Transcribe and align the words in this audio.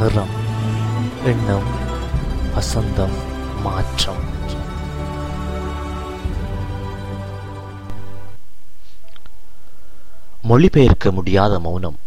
நிறம் 0.00 0.28
எண்ணம் 1.24 1.66
வசந்தம் 2.54 3.16
மாற்றம். 3.62 4.30
மொழிபெயர்க்க 10.48 11.10
முடியாத 11.10 11.58
மௌனம். 11.58 11.98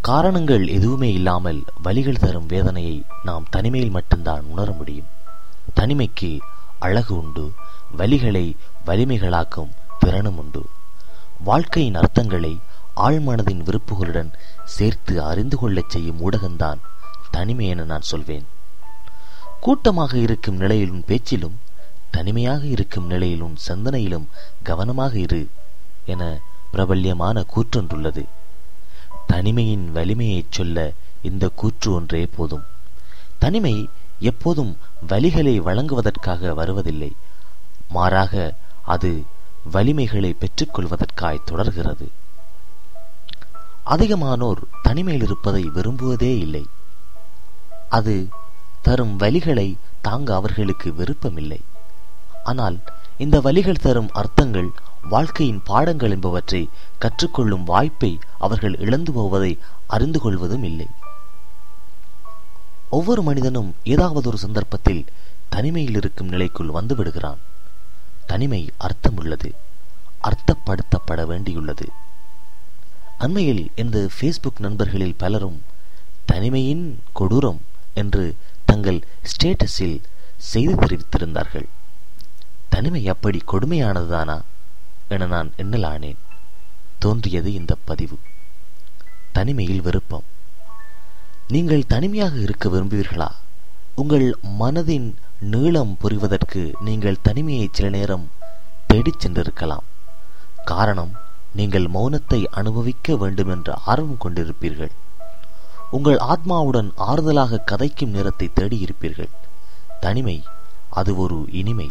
காரணங்கள் 0.00 0.68
எதுவுமே 0.68 1.12
இல்லாமல் 1.12 1.64
வலிகள் 1.84 2.18
தரும் 2.18 2.46
வேதனையை 2.46 3.04
நாம் 3.22 3.46
தனிமையில் 3.50 3.90
மட்டும்தான் 3.90 4.42
உணர 4.42 4.72
முடியும். 4.72 5.06
தனிமைக்கு 5.74 6.38
அழகு 6.78 7.16
உண்டு 7.16 7.52
வலிகளை 7.98 8.56
வலிமைகளாக்கும் 8.86 9.70
திறனும் 9.98 10.38
உண்டு. 10.38 10.66
வாழ்க்கையின் 11.44 11.94
அர்த்தங்களை 11.94 12.58
ஆழ்மனதின் 12.96 13.62
விருப்புகளுடன் 13.62 14.32
சேர்த்து 14.64 15.24
அறிந்து 15.24 15.56
கொள்ளச் 15.56 15.90
செய்யும் 15.90 16.20
ஊடகம்தான் 16.20 16.78
தனிமை 17.30 17.66
என 17.66 17.84
நான் 17.84 18.00
சொல்வேன். 18.00 18.46
கூட்டமாக 19.60 20.16
இருக்கும் 20.16 20.56
நிலையிலும் 20.56 21.04
பேச்சிலும் 21.06 21.60
தனிமையாக 22.10 22.66
இருக்கும் 22.66 23.06
நிலையிலும் 23.06 23.56
சிந்தனையிலும் 23.68 24.26
கவனமாக 24.62 25.18
இரு 25.18 25.48
என 26.04 26.40
பிரபல்யமான 26.70 27.44
கூற்றொன்றுள்ளது. 27.54 28.24
தனிமையின் 29.26 29.92
வலிமையைச் 29.92 30.52
சொல்ல 30.52 30.92
இந்த 31.22 31.48
கூற்று 31.48 31.92
ஒன்றே 31.92 32.26
போதும். 32.26 32.64
தனிமை 33.38 33.88
எப்போதும் 34.18 34.78
வலிகளை 35.08 35.56
வழங்குவதற்காக 35.56 36.54
வருவதில்லை. 36.54 37.12
மாறாக 37.88 38.54
அது 38.84 39.22
வலிமைகளை 39.72 40.36
பெற்றுக்கொள்வதற்காய் 40.38 41.44
தொடர்கிறது. 41.44 42.10
அதிகமானோர் 43.86 44.56
தனிமையில் 44.82 45.22
இருப்பதை 45.22 45.64
விரும்புவதே 45.64 46.38
இல்லை. 46.38 46.66
அது 47.96 48.28
தரும் 48.82 49.18
வலிகளை 49.20 49.76
தாங்க 50.00 50.34
அவர்களுக்கு 50.34 50.94
விருப்பமில்லை. 50.94 51.60
ஆனால் 52.44 52.78
இந்த 53.18 53.40
வலிகள் 53.40 53.82
தரும் 53.86 54.10
அர்த்தங்கள் 54.12 54.70
வாழ்க்கையின் 55.08 55.62
பாடங்கள் 55.64 56.10
என்பவற்றை 56.10 56.68
கற்றுக்கொள்ளும் 57.00 57.64
வாய்ப்பை 57.64 58.18
அவர்கள் 58.38 58.78
இழந்து 58.78 59.12
போவதை 59.12 59.58
அறிந்து 59.86 60.20
கொள்வதும் 60.20 60.62
இல்லை. 60.62 60.86
ஒவ்வொரு 62.88 63.22
மனிதனும் 63.22 63.74
ஏதாவது 63.84 64.28
ஒரு 64.28 64.38
சந்தர்ப்பத்தில் 64.38 65.04
தனிமையில் 65.48 65.94
இருக்கும் 65.94 66.28
நிலைக்குள் 66.28 66.68
வந்துவிடுகிறான். 66.68 67.40
தனிமை 68.26 68.60
தனிமை 68.62 68.70
அர்த்தமுள்ளது 68.80 69.50
அர்த்தப்படுத்தப்பட 70.28 71.20
வேண்டியுள்ளது. 71.26 71.86
அண்மையில் 73.18 73.70
எனது 73.74 74.10
ஃபேஸ்புக் 74.20 74.58
நண்பர்களில் 74.58 75.16
பலரும் 75.16 75.62
தனிமையின் 76.24 77.00
கொடூரம் 77.14 77.60
என்று 78.02 78.24
தங்கள் 78.70 79.00
ஸ்டேட்டஸில் 79.30 79.98
செய்தி 80.50 80.74
தெரிவித்திருந்தார்கள். 80.74 81.66
தனிமை 82.74 83.02
அப்படி 83.08 83.38
கொடுமையானதுதானா 83.52 84.38
என 85.14 85.26
நான் 85.26 85.50
எண்ணலானேன். 85.58 86.20
தோன்றியது 86.98 87.50
இந்த 87.60 87.72
பதிவு. 87.84 88.16
தனிமையில் 89.32 89.84
விருப்பம் 89.86 90.26
நீங்கள் 91.48 91.90
தனிமையாக 91.94 92.34
இருக்க 92.36 92.68
விரும்புவீர்களா? 92.68 93.30
உங்கள் 93.94 94.26
மனதின் 94.60 95.08
நீளம் 95.52 95.96
புரிவதற்கு 96.00 96.62
நீங்கள் 96.80 97.22
தனிமையை 97.22 97.66
சில 97.72 97.88
நேரம் 97.88 98.24
தேடிச் 98.86 99.22
சென்றிருக்கலாம். 99.22 99.84
காரணம் 100.64 101.12
நீங்கள் 101.58 101.86
மௌனத்தை 101.94 102.40
அனுபவிக்க 102.60 103.16
வேண்டும் 103.16 103.48
என்ற 103.48 103.74
ஆர்வம் 103.92 104.22
கொண்டிருப்பீர்கள். 104.24 104.94
உங்கள் 105.90 106.16
ஆத்மாவுடன் 106.16 106.92
ஆறுதலாக 106.96 107.64
கதைக்கும் 107.70 108.06
நேரத்தை 108.06 108.50
தேடியிருப்பீர்கள். 108.54 109.28
தனிமை 110.00 110.42
அது 110.88 111.18
ஒரு 111.18 111.46
இனிமை. 111.50 111.90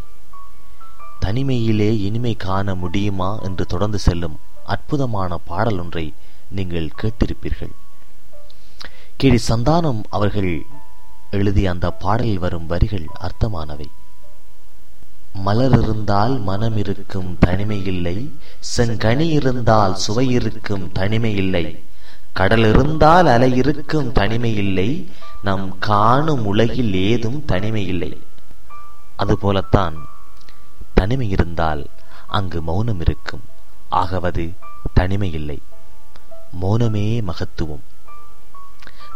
தனிமையிலே 1.25 1.99
இனிமை 1.99 2.35
காண 2.35 2.75
முடியுமா 2.75 3.39
என்று 3.39 3.65
தொடர்ந்து 3.65 3.99
செல்லும் 3.99 4.39
அற்புதமான 4.65 5.37
பாடல் 5.37 5.79
ஒன்றை 5.79 6.13
நீங்கள் 6.49 6.91
கேட்டிருப்பீர்கள். 7.01 7.71
கிழி 9.17 9.39
சந்தானம் 9.47 10.03
அவர்கள் 10.09 10.65
எழுதிய 11.31 11.69
அந்த 11.69 11.91
பாடலில் 11.91 12.39
வரும் 12.39 12.65
வரிகள் 12.65 13.07
அர்த்தமானவை. 13.21 13.87
மலர் 15.33 15.81
இருந்தால் 15.81 16.39
மனம் 16.39 16.77
இருக்கும் 16.77 17.37
தனிமை 17.39 17.85
இல்லை 17.85 18.33
செங்கனி 18.77 19.19
இருந்தால் 19.19 19.95
சுவை 19.95 20.29
இருக்கும் 20.29 20.91
தனிமை 20.91 21.35
இல்லை. 21.35 21.84
கடல் 22.35 22.63
இருந்தால் 22.63 23.27
அலை 23.27 23.55
இருக்கும் 23.55 24.11
தனிமை 24.11 24.55
இல்லை 24.55 25.09
நம் 25.43 25.79
காணும் 25.79 26.45
உலகில் 26.45 26.93
ஏதும் 26.93 27.45
தனிமை 27.45 27.87
இல்லை 27.87 28.21
அதுபோலத்தான் 29.15 29.95
தனிமை 30.93 31.29
இருந்தால் 31.29 31.85
அங்கு 32.27 32.61
மௌனம் 32.61 32.99
இருக்கும். 32.99 33.41
ஆகவது 33.89 34.53
தனிமை 34.93 35.31
இல்லை 35.31 35.61
மௌனமே 36.61 37.21
மகத்துவம். 37.21 37.83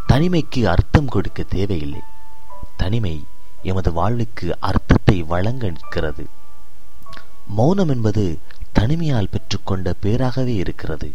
தனிமைக்கு 0.07 0.63
அர்த்தம் 0.63 1.07
கொடுக்க 1.07 1.43
தேவையில்லை. 1.43 1.99
தனிமை 2.77 3.23
எமது 3.61 3.93
வாழ்வுக்கு 3.93 4.57
அர்த்தத்தை 4.59 5.23
வழங்க 5.23 5.69
நிற்கிறது. 5.69 6.27
மௌனம் 7.47 7.89
என்பது 7.89 8.39
தனிமையால் 8.79 9.29
பெற்றுக்கொண்ட 9.29 9.93
பேராகவே 10.03 10.55
இருக்கிறது. 10.55 11.13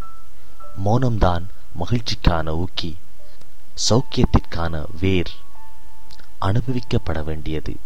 மௌனம்தான் 0.84 1.44
மகிழ்ச்சிக்கான 1.80 2.48
ஊக்கி 2.48 2.96
சௌக்கியத்திற்கான 3.88 4.84
வேர் 5.00 5.30
அனுபவிக்கப்பட 6.40 7.24
வேண்டியது. 7.24 7.76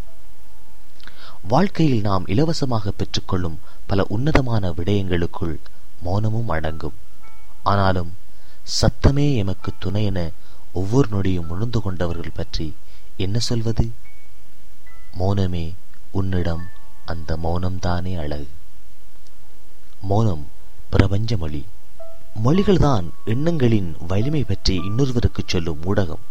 வாழ்க்கையில் 1.42 2.00
நாம் 2.00 2.26
இலவசமாக 2.26 2.90
பெற்றுக்கொள்ளும் 2.90 3.60
பல 3.86 4.06
உன்னதமான 4.08 4.70
விடயங்களுக்குள் 4.70 5.58
மௌனமும் 6.04 6.48
அடங்கும். 6.48 6.94
ஆனாலும் 7.62 8.14
சத்தமே 8.80 9.36
எமக்கு 9.36 9.72
துணை 9.78 10.04
என 10.04 10.30
ஒவ்வொரு 10.72 11.08
நொடியும் 11.08 11.48
உணர்ந்து 11.48 11.80
கொண்டவர்கள் 11.80 12.30
பற்றி 12.34 12.74
என்ன 13.16 13.38
சொல்வது? 13.38 13.92
மௌனமே 15.18 15.74
உன்னிடம் 16.10 16.66
அந்த 17.04 17.36
மௌனம்தானே 17.36 18.18
அழகு. 18.18 18.48
மௌனம் 20.00 20.46
பிரபஞ்ச 20.90 21.36
மொழி. 21.36 21.66
மொழிகள்தான் 22.44 23.06
எண்ணங்களின் 23.24 23.96
வலிமை 24.08 24.44
பற்றி 24.44 24.74
இன்னொருவருக்கு 24.78 25.42
சொல்லும் 25.46 25.80
ஊடகம். 25.84 26.24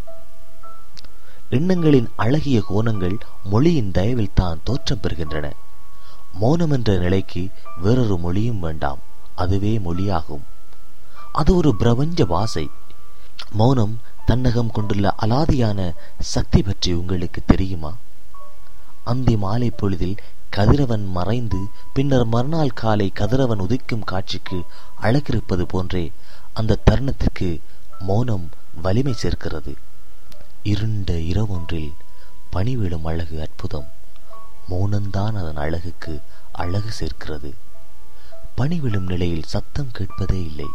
எண்ணங்களின் 1.50 2.10
அழகிய 2.16 2.64
கோணங்கள் 2.70 3.18
மொழியின் 3.44 3.92
தயவில் 3.92 4.34
தான் 4.34 4.62
தோற்றம் 4.64 5.00
பெறுகின்றன. 5.04 5.52
மௌனம் 6.34 6.72
என்ற 6.72 6.98
நிலைக்கு 6.98 7.50
வேறொரு 7.78 8.18
மொழியும் 8.18 8.60
வேண்டாம் 8.60 8.98
அதுவே 9.36 9.78
மொழியாகும். 9.78 10.46
அது 11.32 11.56
ஒரு 11.56 11.76
பிரபஞ்ச 11.76 12.26
பாசை 12.26 12.70
மௌனம் 13.52 14.00
தன்னகம் 14.28 14.72
கொண்டுள்ள 14.72 15.16
அலாதியான 15.22 15.94
சக்தி 16.20 16.62
பற்றி 16.62 16.94
உங்களுக்கு 16.94 17.42
தெரியுமா? 17.46 17.96
அந்தி 19.04 19.38
மாலை 19.38 19.70
பொழுதில் 19.70 20.18
கதிரவன் 20.50 21.06
மறைந்து 21.12 21.58
பின்னர் 21.94 22.26
மறுநாள் 22.26 22.70
காலை 22.70 23.10
கதிரவன் 23.10 23.60
உதிக்கும் 23.60 24.00
காட்சிக்கு 24.00 24.64
அழகிருப்பது 25.02 25.62
போன்றே 25.62 26.12
அந்த 26.54 26.80
தருணத்திற்கு 26.92 27.60
மௌனம் 28.00 28.50
வலிமை 28.82 29.14
சேர்க்கிறது. 29.14 29.76
இருண்ட 30.64 31.14
இரவொன்றில் 31.14 31.94
பனி 32.50 32.76
விழும் 32.76 33.06
அழகு 33.06 33.42
அற்புதம் 33.42 33.88
மௌனம்தான் 34.70 35.36
அதன் 35.36 35.58
அழகுக்கு 35.58 36.22
அழகு 36.52 36.92
சேர்க்கிறது. 36.92 37.56
பனி 38.56 38.80
விழும் 38.80 39.06
நிலையில் 39.06 39.44
சத்தம் 39.44 39.92
கேட்பதே 39.92 40.44
இல்லை. 40.44 40.68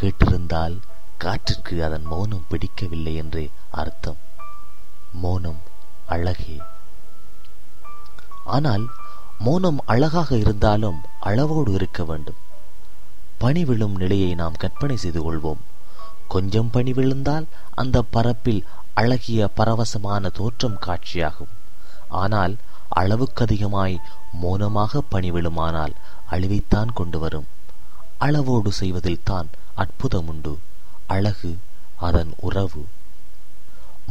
கேட்டிருந்தால் 0.00 0.78
காற்றுக்கு 1.18 1.84
அதன் 1.84 2.02
மௌனம் 2.02 2.44
பிடிக்கவில்லை 2.48 3.14
என்றே 3.14 3.50
அர்த்தம். 3.70 4.16
மௌனம் 5.12 5.60
அழகே. 6.06 6.60
ஆனால் 8.44 8.88
மௌனம் 9.38 9.80
அழகாக 9.86 10.36
இருந்தாலும் 10.36 11.00
அளவோடு 11.20 11.72
இருக்க 11.72 12.04
வேண்டும். 12.04 12.36
பனி 13.38 13.64
விழும் 13.64 13.96
நிலையை 13.96 14.34
நாம் 14.34 14.52
கற்பனை 14.52 14.96
செய்து 14.96 15.20
கொள்வோம். 15.22 15.58
கொஞ்சம் 16.28 16.70
பனி 16.70 16.92
விழுந்தால் 16.92 17.46
அந்த 17.74 18.02
பரப்பில் 18.02 18.64
அழகிய 18.94 19.50
பரவசமான 19.56 20.30
தோற்றம் 20.30 20.78
காட்சியாகும். 20.86 21.52
ஆனால் 22.08 22.56
அளவுக்கு 22.88 23.44
அதிகமாய் 23.44 24.00
மௌனமாக 24.32 25.00
பனி 25.00 25.30
விழுமானால் 25.30 25.94
அழிவைத்தான் 26.30 26.92
கொண்டு 26.94 27.18
வரும். 27.18 27.46
அளவோடு 28.18 28.72
செய்வதில் 28.72 29.24
தான் 29.24 29.48
அற்புதம் 29.74 30.28
உண்டு. 30.28 30.58
அழகு 31.06 31.56
அதன் 31.96 32.32
உறவு. 32.36 32.86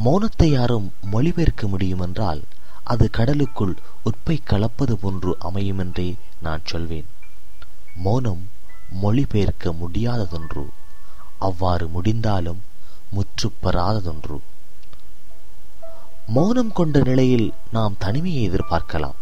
மௌனத்தை 0.06 0.50
யாரும் 0.50 0.94
மொழிபெயர்க்க 1.12 1.68
முடியும் 1.68 2.00
என்றால் 2.00 2.42
அது 2.84 3.10
கடலுக்குள் 3.10 3.78
உப்பை 4.06 4.38
கலப்பது 4.44 4.98
போன்று 4.98 5.38
அமையுமென்றே 5.44 6.18
நான் 6.42 6.62
சொல்வேன். 6.64 7.06
மௌனம் 7.96 8.50
மொழிபெயர்க்க 9.02 9.72
முடியாததொன்று 9.72 10.64
அவ்வாறு 11.40 11.88
முடிந்தாலும் 11.88 12.62
முற்றுப்பெறாததொன்று 13.12 14.38
மௌனம் 16.28 16.72
கொண்ட 16.72 17.00
நிலையில் 17.00 17.54
நாம் 17.72 17.96
தனிமையை 18.00 18.50
எதிர்பார்க்கலாம். 18.50 19.16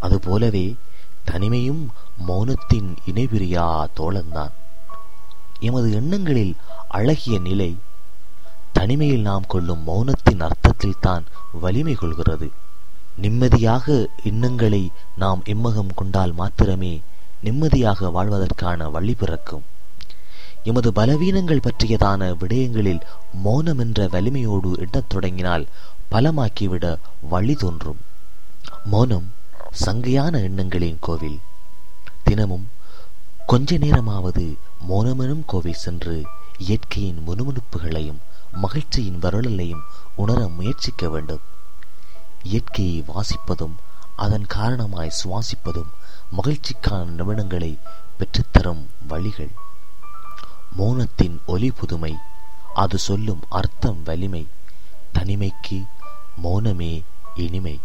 அதுபோலவே 0.00 0.76
தனிமையும் 1.30 1.86
மௌனத்தின் 2.28 2.96
இணைபிரியா 3.06 3.86
தோழன்தான். 3.96 4.50
எமது 5.60 5.92
எண்ணங்களில் 5.92 6.56
அழகிய 6.88 7.38
நிலை 7.38 7.78
தனிமையில் 8.72 9.20
நாம் 9.20 9.44
கொள்ளும் 9.48 9.82
மௌனத்தின் 9.86 10.40
அர்த்தத்தில் 10.40 11.00
தான் 11.00 11.24
வலிமை 11.60 11.94
கொள்கிறது. 11.94 12.50
நிம்மதியாக 13.16 14.08
எண்ணங்களை 14.24 14.90
நாம் 15.16 15.42
இம்மகம் 15.44 15.94
கொண்டால் 15.94 16.32
மாத்திரமே 16.32 17.00
நிம்மதியாக 17.40 18.10
வாழ்வதற்கான 18.10 18.90
வழி 18.90 19.14
பிறக்கும். 19.14 19.62
எமது 20.64 20.92
பலவீனங்கள் 20.92 21.64
பற்றியதான 21.66 22.36
விடயங்களில் 22.40 23.00
மௌனம் 23.34 23.78
என்ற 23.78 24.08
வலிமையோடு 24.08 24.70
எண்ணத் 24.78 25.08
தொடங்கினால் 25.08 25.66
பலமாக்கிவிட 26.10 26.98
வழி 27.28 27.54
தோன்றும். 27.54 28.00
மௌனம் 28.84 29.28
சங்கையான 29.84 30.42
எண்ணங்களின் 30.42 30.96
கோவில். 31.00 31.38
தினமும் 32.24 32.68
கொஞ்ச 33.46 33.78
நேரமாவது 33.78 34.56
மௌனமெனும் 34.88 35.42
கோவில் 35.46 35.82
சென்று 35.84 36.22
இயற்கையின் 36.58 37.22
முணுமுணுப்புகளையும் 37.26 38.20
மகிழ்ச்சியின் 38.52 39.18
வரலையும் 39.18 39.82
உணர 40.14 40.48
முயற்சிக்க 40.48 41.08
வேண்டும். 41.08 41.40
இயற்கையை 42.42 43.04
வாசிப்பதும் 43.06 43.74
அதன் 44.16 44.46
காரணமாய் 44.46 45.12
சுவாசிப்பதும் 45.24 45.90
மகிழ்ச்சிக்கான 46.42 47.08
நிமிடங்களை 47.08 47.78
பெற்றுத்தரும் 48.18 48.86
வழிகள். 49.08 49.50
மௌனத்தின் 50.78 51.38
ஒலி 51.46 51.70
புதுமை 51.70 52.16
அது 52.74 52.98
சொல்லும் 52.98 53.42
அர்த்தம் 53.48 54.02
வலிமை 54.02 54.48
தனிமைக்கு 55.14 55.86
மௌனமே 56.44 57.02
இனிமை. 57.34 57.80